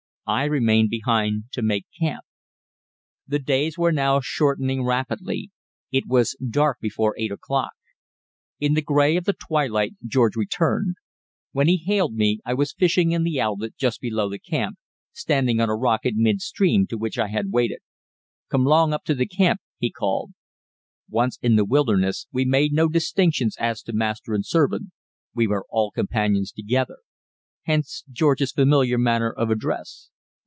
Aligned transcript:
I 0.27 0.45
remained 0.45 0.89
behind 0.89 1.45
to 1.53 1.61
make 1.61 1.87
camp. 1.99 2.23
The 3.27 3.39
days 3.39 3.77
were 3.77 3.91
now 3.91 4.21
shortening 4.23 4.81
rapidly; 4.85 5.51
it 5.91 6.05
was 6.07 6.37
dark 6.49 6.77
before 6.79 7.15
eight 7.17 7.33
o'clock. 7.33 7.73
In 8.57 8.73
the 8.73 8.81
grey 8.83 9.17
of 9.17 9.25
the 9.25 9.33
twilight 9.33 9.95
George 10.07 10.37
returned. 10.37 10.95
When 11.51 11.67
he 11.67 11.75
hailed 11.75 12.13
me, 12.13 12.39
I 12.45 12.53
was 12.53 12.71
fishing 12.71 13.11
in 13.11 13.23
the 13.23 13.41
outlet 13.41 13.75
just 13.75 13.99
below 13.99 14.29
the 14.29 14.39
camp, 14.39 14.77
standing 15.11 15.59
on 15.59 15.67
a 15.69 15.75
rock 15.75 16.05
in 16.05 16.21
midstream 16.21 16.87
to 16.87 16.97
which 16.97 17.17
I 17.19 17.27
had 17.27 17.51
waded. 17.51 17.79
"Come 18.49 18.63
'long 18.63 18.93
up 18.93 19.03
to 19.05 19.25
camp," 19.25 19.59
he 19.79 19.91
called. 19.91 20.31
Once 21.09 21.39
in 21.41 21.57
the 21.57 21.65
wilderness, 21.65 22.25
we 22.31 22.45
made 22.45 22.71
no 22.71 22.87
distinctions 22.87 23.57
as 23.59 23.81
to 23.81 23.91
master 23.91 24.33
and 24.33 24.45
servant; 24.45 24.93
we 25.35 25.45
were 25.45 25.65
all 25.69 25.91
companions 25.91 26.53
together. 26.53 26.99
Hence 27.63 28.05
George's 28.09 28.53
familiar 28.53 28.97
manner 28.97 29.29
of 29.29 29.49
address. 29.51 30.07